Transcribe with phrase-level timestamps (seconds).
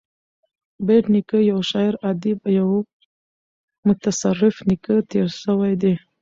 [0.85, 2.69] بېټ نیکه یو شاعر ادیب او یو
[3.87, 5.93] متصرف نېکه تېر سوى دﺉ.